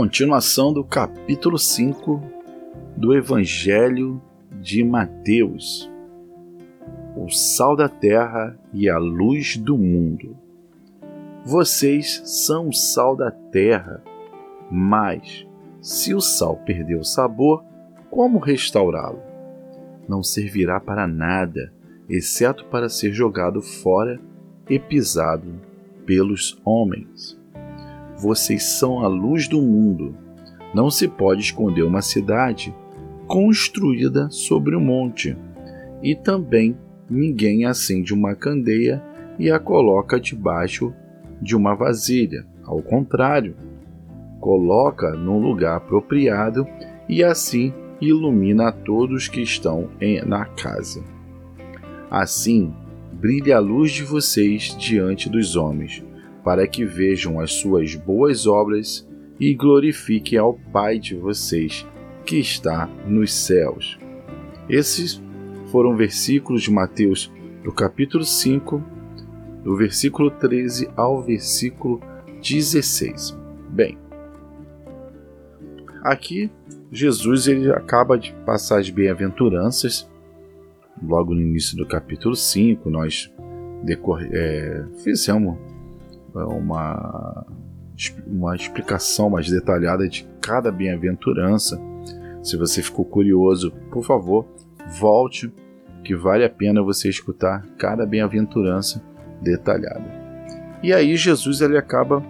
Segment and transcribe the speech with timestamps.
[0.00, 2.22] Continuação do capítulo 5
[2.96, 4.22] do Evangelho
[4.60, 5.90] de Mateus.
[7.16, 10.36] O sal da terra e a luz do mundo.
[11.44, 14.00] Vocês são o sal da terra,
[14.70, 15.44] mas
[15.82, 17.64] se o sal perder o sabor,
[18.08, 19.20] como restaurá-lo?
[20.08, 21.72] Não servirá para nada,
[22.08, 24.20] exceto para ser jogado fora
[24.70, 25.60] e pisado
[26.06, 27.37] pelos homens.
[28.18, 30.14] Vocês são a luz do mundo.
[30.74, 32.74] Não se pode esconder uma cidade
[33.26, 35.36] construída sobre um monte.
[36.02, 36.76] E também
[37.08, 39.02] ninguém acende uma candeia
[39.38, 40.92] e a coloca debaixo
[41.40, 42.44] de uma vasilha.
[42.64, 43.54] Ao contrário,
[44.40, 46.66] coloca num lugar apropriado
[47.08, 51.02] e assim ilumina a todos que estão em, na casa.
[52.10, 52.72] Assim,
[53.12, 56.04] brilhe a luz de vocês diante dos homens,
[56.48, 59.06] para que vejam as suas boas obras
[59.38, 61.86] e glorifiquem ao Pai de vocês
[62.24, 63.98] que está nos céus.
[64.66, 65.22] Esses
[65.66, 67.30] foram versículos de Mateus
[67.62, 68.82] do capítulo 5,
[69.62, 72.00] do versículo 13 ao versículo
[72.40, 73.36] 16.
[73.68, 73.98] Bem,
[76.02, 76.50] aqui
[76.90, 80.10] Jesus ele acaba de passar as bem-aventuranças.
[81.02, 83.30] Logo no início do capítulo 5, nós
[84.32, 85.58] é, fizemos
[86.46, 87.46] uma,
[88.26, 91.80] uma explicação mais detalhada de cada bem-aventurança.
[92.42, 94.46] Se você ficou curioso, por favor,
[94.98, 95.52] volte,
[96.04, 99.02] que vale a pena você escutar cada bem-aventurança
[99.42, 100.04] detalhada.
[100.82, 102.22] E aí Jesus ele acaba,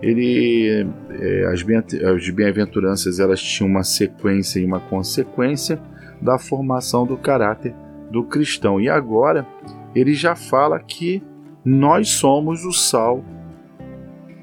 [0.00, 5.78] ele é, as bem-aventuranças elas tinham uma sequência e uma consequência
[6.20, 7.74] da formação do caráter
[8.10, 8.80] do cristão.
[8.80, 9.46] E agora
[9.94, 11.22] ele já fala que
[11.64, 13.24] nós somos o sal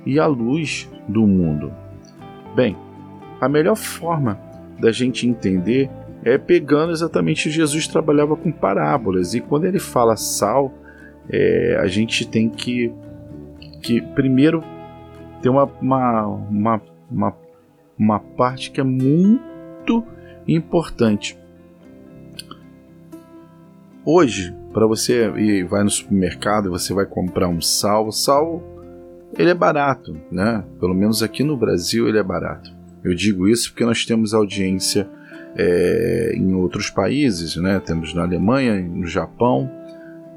[0.05, 1.71] e a luz do mundo.
[2.55, 2.77] Bem,
[3.39, 4.39] a melhor forma
[4.79, 5.89] da gente entender
[6.23, 10.73] é pegando exatamente Jesus trabalhava com parábolas e quando ele fala sal,
[11.29, 12.91] é, a gente tem que,
[13.81, 14.63] que primeiro
[15.41, 17.35] ter uma, uma, uma, uma,
[17.97, 20.03] uma parte que é muito
[20.47, 21.37] importante.
[24.05, 28.72] Hoje, para você ir vai no supermercado, você vai comprar um sal, sal
[29.37, 30.63] ele é barato, né?
[30.79, 32.71] Pelo menos aqui no Brasil ele é barato.
[33.03, 35.09] Eu digo isso porque nós temos audiência
[35.55, 37.79] é, em outros países, né?
[37.79, 39.69] Temos na Alemanha, no Japão,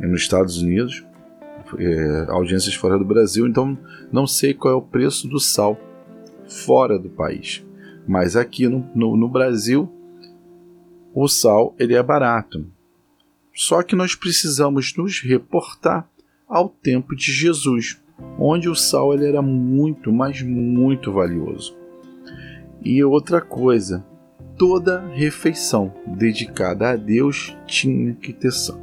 [0.00, 1.04] nos Estados Unidos,
[1.78, 3.46] é, audiências fora do Brasil.
[3.46, 3.78] Então
[4.10, 5.78] não sei qual é o preço do sal
[6.48, 7.64] fora do país,
[8.06, 9.92] mas aqui no, no, no Brasil
[11.14, 12.66] o sal ele é barato.
[13.54, 16.06] Só que nós precisamos nos reportar
[16.48, 18.00] ao tempo de Jesus
[18.38, 21.76] onde o sal ele era muito, mas muito valioso.
[22.82, 24.04] E outra coisa,
[24.56, 28.80] toda refeição dedicada a Deus tinha que ter sal.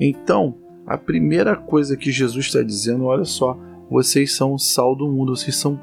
[0.00, 0.56] Então,
[0.86, 3.58] a primeira coisa que Jesus está dizendo, olha só,
[3.90, 5.80] vocês são o sal do mundo, vocês são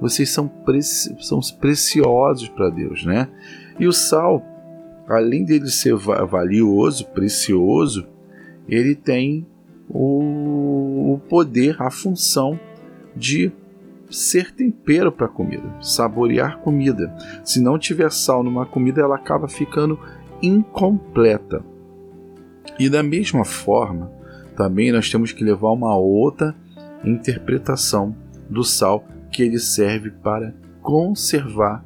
[0.00, 3.28] vocês são, preci são preciosos para Deus, né?
[3.80, 4.44] E o sal,
[5.08, 8.06] além dele ser valioso, precioso,
[8.68, 9.44] ele tem
[9.88, 12.58] o, o poder, a função
[13.16, 13.50] de
[14.10, 17.14] ser tempero para comida, saborear comida.
[17.44, 19.98] Se não tiver sal numa comida, ela acaba ficando
[20.42, 21.62] incompleta.
[22.78, 24.10] E da mesma forma,
[24.56, 26.54] também nós temos que levar uma outra
[27.04, 28.14] interpretação
[28.48, 31.84] do sal que ele serve para conservar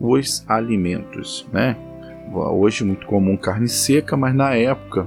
[0.00, 1.76] os alimentos, né?
[2.32, 5.06] Hoje é muito comum carne seca, mas na época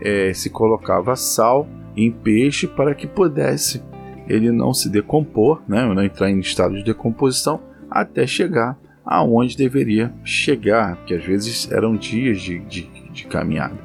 [0.00, 3.82] é, se colocava sal em peixe para que pudesse
[4.28, 10.12] ele não se decompor, né, não entrar em estado de decomposição até chegar aonde deveria
[10.24, 13.78] chegar, que às vezes eram dias de, de, de caminhada.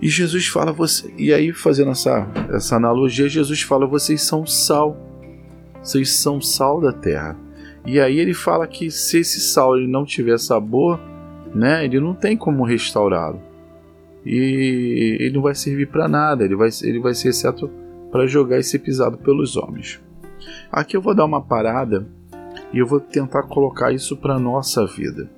[0.00, 4.94] E Jesus fala você, e aí fazendo essa, essa analogia, Jesus fala: vocês são sal,
[5.82, 7.34] vocês são sal da terra.
[7.86, 11.00] E aí ele fala que se esse sal ele não tiver sabor,
[11.54, 13.45] né, ele não tem como restaurá-lo
[14.26, 17.70] e ele não vai servir para nada, ele vai, ele vai ser exceto
[18.10, 20.02] para jogar e ser pisado pelos homens.
[20.70, 22.04] Aqui eu vou dar uma parada
[22.72, 25.30] e eu vou tentar colocar isso para nossa vida.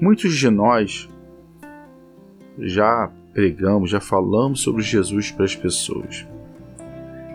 [0.00, 1.10] Muitos de nós
[2.58, 6.26] já pregamos, já falamos sobre Jesus para as pessoas.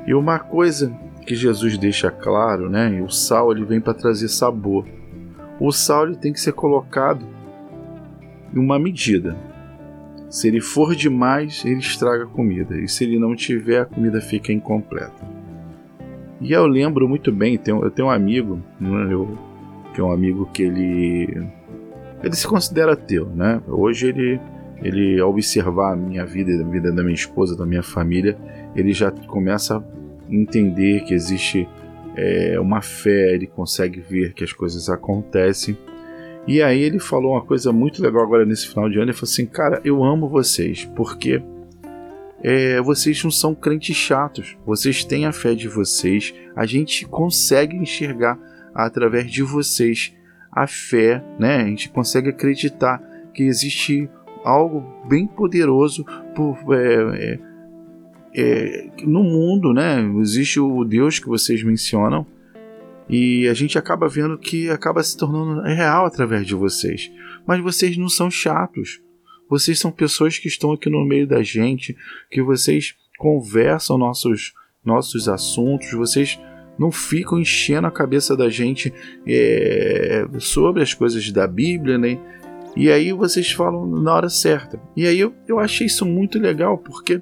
[0.08, 0.92] E uma coisa
[1.28, 3.00] que Jesus deixa claro, né?
[3.04, 4.84] O sal ele vem para trazer sabor.
[5.60, 7.24] O sal ele tem que ser colocado
[8.52, 9.51] em uma medida.
[10.32, 14.22] Se ele for demais, ele estraga a comida, e se ele não tiver, a comida
[14.22, 15.30] fica incompleta.
[16.40, 19.38] E eu lembro muito bem, eu tenho um amigo, né, eu,
[19.94, 21.48] que é um amigo que ele
[22.24, 23.62] ele se considera ateu, né?
[23.68, 24.40] Hoje ele
[24.82, 28.38] ele ao observar a minha vida, a vida da minha esposa, da minha família,
[28.74, 29.84] ele já começa a
[30.34, 31.68] entender que existe
[32.16, 35.78] é, uma fé, ele consegue ver que as coisas acontecem.
[36.48, 39.06] E aí ele falou uma coisa muito legal agora nesse final de ano.
[39.06, 41.42] Ele falou assim: Cara, eu amo vocês, porque
[42.42, 44.58] é, vocês não são crentes chatos.
[44.66, 46.34] Vocês têm a fé de vocês.
[46.56, 48.40] A gente consegue enxergar
[48.74, 50.14] através de vocês
[50.52, 51.58] a fé, né?
[51.58, 53.02] A gente consegue acreditar
[53.34, 54.10] que existe
[54.44, 56.04] algo bem poderoso
[56.36, 57.40] por, é, é,
[58.36, 60.02] é, no mundo, né?
[60.20, 62.26] Existe o Deus que vocês mencionam
[63.12, 67.12] e a gente acaba vendo que acaba se tornando real através de vocês.
[67.46, 69.02] Mas vocês não são chatos.
[69.50, 71.96] Vocês são pessoas que estão aqui no meio da gente,
[72.32, 74.54] que vocês conversam nossos
[74.84, 76.40] nossos assuntos, vocês
[76.80, 78.92] não ficam enchendo a cabeça da gente
[79.28, 82.18] é, sobre as coisas da Bíblia, né?
[82.76, 84.82] E aí vocês falam na hora certa.
[84.96, 87.22] E aí eu, eu achei isso muito legal, porque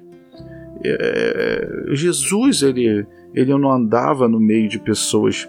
[0.82, 5.46] é, Jesus ele, ele não andava no meio de pessoas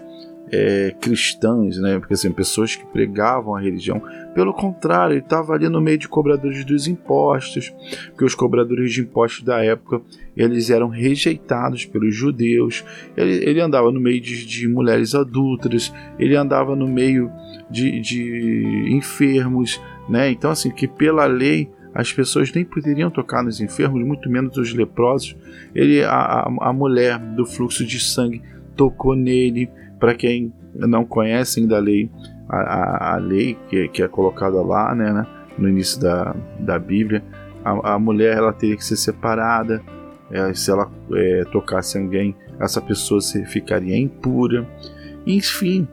[0.52, 1.98] é, cristãs, né?
[1.98, 4.02] Porque assim, pessoas que pregavam a religião.
[4.34, 7.72] Pelo contrário, ele estava ali no meio de cobradores dos impostos,
[8.08, 10.02] porque os cobradores de impostos da época
[10.36, 12.84] eles eram rejeitados pelos judeus.
[13.16, 17.30] Ele, ele andava no meio de, de, mulheres adúlteras, ele andava no meio
[17.70, 20.30] de, de enfermos, né?
[20.30, 24.72] Então assim que pela lei as pessoas nem poderiam tocar nos enfermos, muito menos os
[24.74, 25.36] leprosos.
[25.74, 28.42] Ele, a, a mulher do fluxo de sangue
[28.76, 29.68] tocou nele.
[30.02, 32.10] Para quem não conhece ainda a lei,
[32.48, 35.24] a, a, a lei que, que, é colocada lá, né, né,
[35.56, 37.22] no início da, da Bíblia,
[37.64, 39.80] a, a mulher ela teria que ser separada.
[40.28, 44.68] É, se ela é, tocasse alguém, essa pessoa se, ficaria impura.
[45.24, 45.86] Enfim,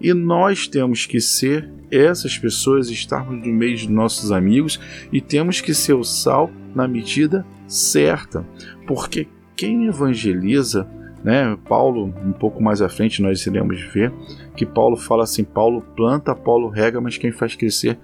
[0.00, 4.80] e nós temos que ser essas pessoas, estarmos no meio de nossos amigos
[5.12, 8.42] e temos que ser o sal na medida certa,
[8.86, 10.88] porque quem evangeliza,
[11.24, 11.58] né?
[11.66, 14.12] Paulo, um pouco mais à frente, nós iremos ver
[14.54, 17.98] que Paulo fala assim: Paulo planta, Paulo rega, mas quem faz crescer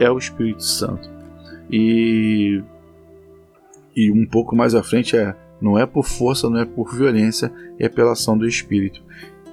[0.00, 1.08] é o Espírito Santo.
[1.70, 2.60] E,
[3.94, 7.52] e um pouco mais à frente é não é por força, não é por violência,
[7.78, 9.02] é pela ação do Espírito.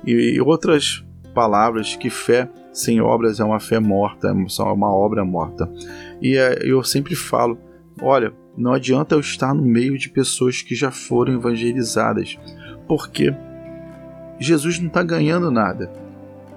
[0.06, 1.06] E outras
[1.36, 5.70] palavras que fé sem obras é uma fé morta, é uma obra morta.
[6.22, 7.60] E é, eu sempre falo:
[8.02, 12.38] olha, não adianta eu estar no meio de pessoas que já foram evangelizadas,
[12.88, 13.33] porque
[14.39, 15.92] Jesus não está ganhando nada.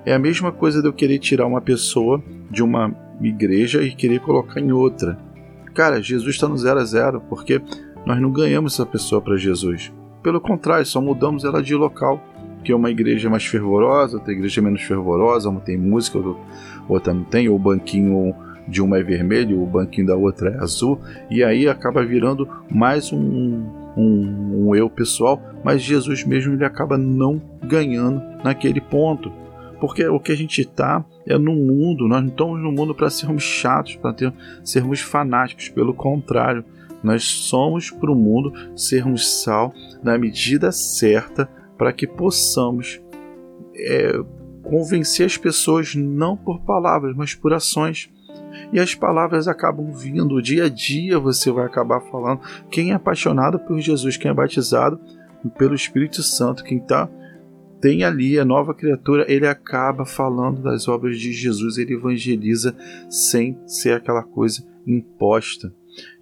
[0.05, 4.21] É a mesma coisa de eu querer tirar uma pessoa de uma igreja e querer
[4.21, 5.19] colocar em outra.
[5.75, 7.61] Cara, Jesus está no zero a zero, porque
[8.07, 9.93] nós não ganhamos essa pessoa para Jesus.
[10.23, 12.23] Pelo contrário, só mudamos ela de local
[12.65, 16.19] que uma igreja é mais fervorosa, outra igreja é menos fervorosa, uma tem música,
[16.89, 18.35] outra não tem, ou banquinho
[18.71, 23.13] de uma é vermelho, o banquinho da outra é azul, e aí acaba virando mais
[23.13, 23.19] um,
[23.97, 29.33] um, um eu pessoal, mas Jesus mesmo ele acaba não ganhando naquele ponto.
[29.81, 33.09] Porque o que a gente está é no mundo, nós não estamos no mundo para
[33.09, 34.15] sermos chatos, para
[34.63, 36.65] sermos fanáticos, pelo contrário,
[37.03, 39.73] nós somos para o mundo sermos sal
[40.03, 41.49] na medida certa
[41.79, 43.01] para que possamos
[43.75, 44.13] é,
[44.63, 48.11] convencer as pessoas não por palavras, mas por ações.
[48.73, 52.41] E as palavras acabam vindo, dia a dia você vai acabar falando.
[52.71, 55.01] Quem é apaixonado por Jesus, quem é batizado
[55.59, 57.09] pelo Espírito Santo, quem tá,
[57.81, 62.77] tem ali a nova criatura, ele acaba falando das obras de Jesus, ele evangeliza
[63.09, 65.73] sem ser aquela coisa imposta.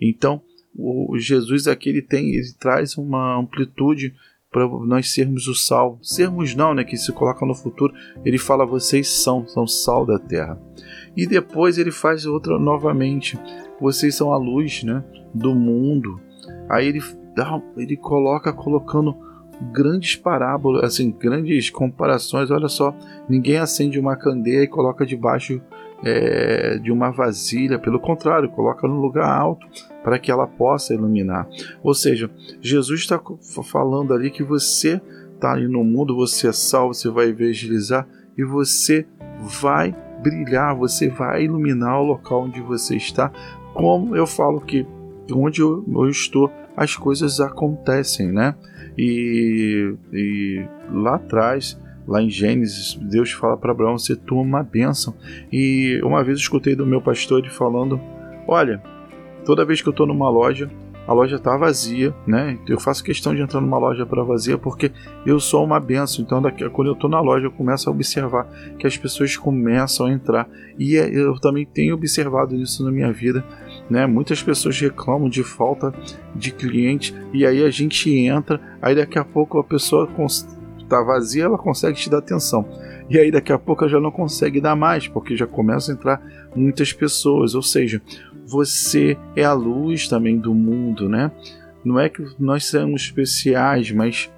[0.00, 0.40] Então,
[0.74, 4.14] o Jesus aqui ele tem, ele traz uma amplitude
[4.50, 5.98] para nós sermos o sal.
[6.02, 7.92] Sermos não, né, que se coloca no futuro,
[8.24, 10.60] ele fala vocês são, são sal da terra.
[11.16, 13.38] E depois ele faz outra novamente,
[13.80, 16.20] vocês são a luz, né, do mundo.
[16.68, 17.00] Aí ele
[17.34, 19.16] dá, ele coloca colocando
[19.72, 22.50] grandes parábolas, assim, grandes comparações.
[22.50, 22.94] Olha só,
[23.28, 25.60] ninguém acende uma candeia e coloca debaixo
[26.04, 29.66] é, de uma vasilha, pelo contrário, coloca no lugar alto
[30.08, 31.46] para que ela possa iluminar.
[31.82, 32.30] Ou seja,
[32.62, 33.20] Jesus está
[33.62, 34.98] falando ali que você
[35.34, 39.06] está ali no mundo, você é sal, você vai evangelizar e você
[39.60, 43.30] vai brilhar, você vai iluminar o local onde você está.
[43.74, 44.86] Como eu falo que
[45.30, 48.54] onde eu, estou, as coisas acontecem, né?
[48.96, 55.14] E, e lá atrás lá em Gênesis, Deus fala para Abraão: ser tu uma bênção.
[55.52, 58.00] E uma vez eu escutei do meu pastor ele falando:
[58.46, 58.82] Olha,
[59.48, 60.70] toda vez que eu estou numa loja,
[61.06, 62.58] a loja está vazia, né?
[62.68, 64.92] Eu faço questão de entrar numa loja para vazia porque
[65.24, 66.22] eu sou uma benção.
[66.22, 68.46] Então, daqui, quando eu estou na loja, eu começo a observar
[68.78, 70.46] que as pessoas começam a entrar.
[70.78, 73.42] E é, eu também tenho observado isso na minha vida.
[73.88, 74.06] Né?
[74.06, 75.94] Muitas pessoas reclamam de falta
[76.34, 80.06] de cliente e aí a gente entra, aí daqui a pouco a pessoa
[80.78, 82.68] está vazia, ela consegue te dar atenção.
[83.08, 86.22] E aí daqui a pouco já não consegue dar mais, porque já começam a entrar
[86.54, 87.54] muitas pessoas.
[87.54, 88.02] Ou seja,
[88.48, 91.30] você é a luz também do mundo, né?
[91.84, 94.32] Não é que nós somos especiais, mas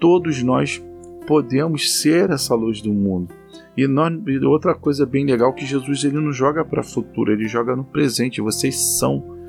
[0.00, 0.82] todos nós
[1.26, 3.32] podemos ser essa luz do mundo.
[3.76, 7.32] E, nós, e outra coisa bem legal que Jesus ele não joga para o futuro,
[7.32, 8.40] ele joga no presente.
[8.40, 9.40] Vocês são.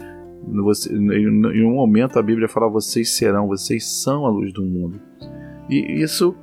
[0.45, 5.01] Você, em um momento a Bíblia fala: vocês serão, vocês são a luz do mundo.
[5.69, 6.35] E isso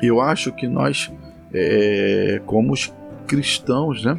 [0.00, 1.12] eu acho que nós,
[1.52, 2.74] é, como
[3.26, 4.18] cristãos, né,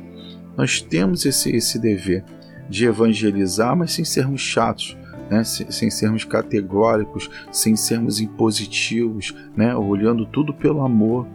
[0.60, 2.22] nós temos esse, esse dever
[2.68, 4.98] de evangelizar, mas sem sermos chatos,
[5.30, 5.42] né?
[5.42, 9.74] sem, sem sermos categóricos, sem sermos impositivos, né?
[9.74, 11.26] olhando tudo pelo amor.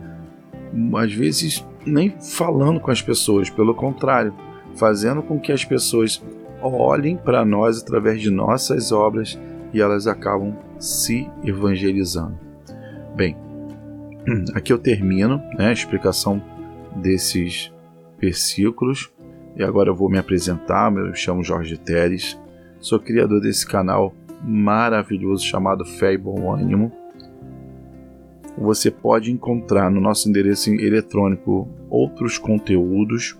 [0.99, 4.35] Às vezes, nem falando com as pessoas, pelo contrário,
[4.75, 6.23] fazendo com que as pessoas
[6.61, 9.40] olhem para nós através de nossas obras
[9.73, 12.38] e elas acabam se evangelizando.
[13.16, 13.35] Bem,
[14.54, 16.45] aqui eu termino né, a explicação
[16.95, 17.73] desses
[18.25, 19.13] versículos.
[19.56, 20.92] E agora eu vou me apresentar.
[20.94, 22.37] Eu chamo Jorge Teres,
[22.80, 26.90] sou criador desse canal maravilhoso chamado Fé e Bom Ânimo.
[28.56, 33.37] Você pode encontrar no nosso endereço eletrônico outros conteúdos,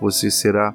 [0.00, 0.74] você será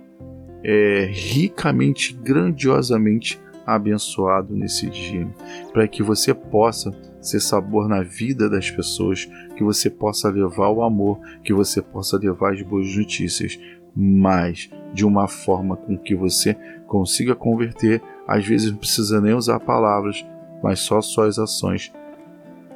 [0.63, 5.27] é, ricamente, grandiosamente abençoado nesse dia,
[5.73, 9.25] para que você possa ser sabor na vida das pessoas,
[9.55, 13.59] que você possa levar o amor, que você possa levar as boas notícias,
[13.95, 16.55] mas de uma forma com que você
[16.87, 18.01] consiga converter.
[18.27, 20.25] Às vezes não precisa nem usar palavras,
[20.61, 21.93] mas só suas ações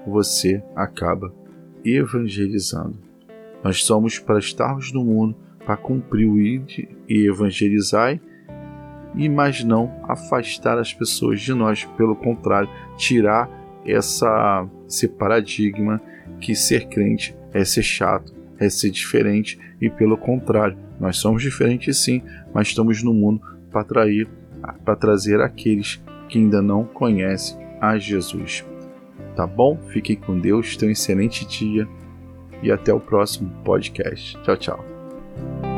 [0.06, 1.34] você acaba
[1.84, 2.98] evangelizando.
[3.64, 8.20] Nós somos para estarmos no mundo, para cumprir o ID e evangelizar,
[9.16, 13.50] e mas não afastar as pessoas de nós, pelo contrário, tirar
[13.86, 16.02] essa, esse paradigma
[16.40, 21.98] que ser crente é ser chato, é ser diferente e pelo contrário, nós somos diferentes
[21.98, 22.22] sim,
[22.54, 24.30] mas estamos no mundo para atrair,
[24.86, 28.64] para trazer aqueles que ainda não conhecem a Jesus.
[29.36, 29.78] Tá bom?
[29.90, 31.88] Fiquem com Deus, tenham um excelente dia
[32.62, 34.38] e até o próximo podcast.
[34.44, 35.71] Tchau, tchau.